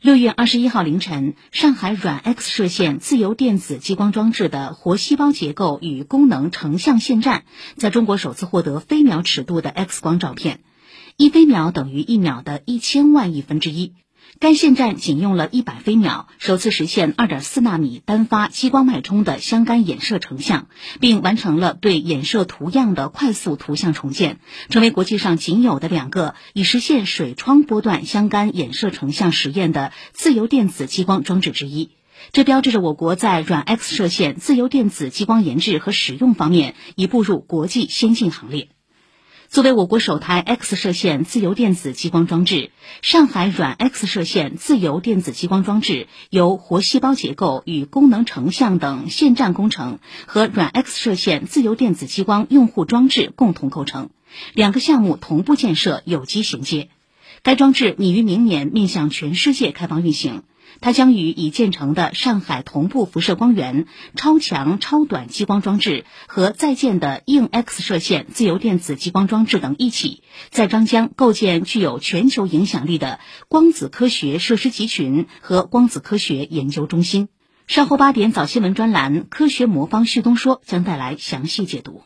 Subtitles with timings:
[0.00, 7.44] 六月二十一号凌晨，上海软 X 射线自由电子激光装置的活细胞结构与功能成像线站
[7.76, 10.60] 在中国首次获得飞秒尺度的 X 光照片，
[11.16, 13.94] 一飞秒等于一秒的一千万亿分之一。
[14.38, 20.68] 该线站仅用了一百飞秒，首次实现二点四纳米单发激光脉冲的相干衍射成像，
[21.00, 24.38] 并完成了对衍射图样的快速图像重建，
[24.68, 31.92] 成为国际上仅有的两个已实现水窗波段相干衍射成像实验的自由电子激光装置之一。
[32.32, 38.68] 这标志着我国在软 X 射线自由电子激光研制和使用方面已步入国际先进行列。
[39.48, 54.10] 作为我国首台 X 射线自由电子激光装置，上海软 X 射线自由电子激光装置由活细胞结构与功能成像等线站工程和软 X 射线自由电子激光用户装置共同构成，
[54.52, 56.88] 两个项目同步建设，有机衔接。
[57.46, 60.42] 该装置拟于明年面向全世界开放运行。
[60.80, 77.28] 它将与已建成的上海同步辐射光源、超强超短激光装置和在建的硬 X 射线自由电子激光装置等一起，在张江构建具有全球影响力的光子科学设施集群和光子科学研究中心。
[77.68, 82.02] 稍后八点早新闻专栏《科学魔方旭东说》将带来详细解读。